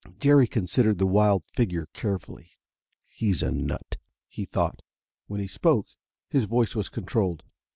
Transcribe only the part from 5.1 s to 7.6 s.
When he spoke, his voice was controlled.